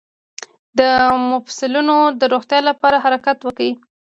د 0.77 0.79
مفصلونو 1.31 1.95
د 2.19 2.21
روغتیا 2.33 2.59
لپاره 2.69 2.97
حرکت 3.05 3.37
وکړئ 3.41 3.71